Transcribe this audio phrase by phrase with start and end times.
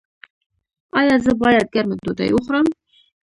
[0.99, 2.67] ایا زه باید ګرمه ډوډۍ وخورم؟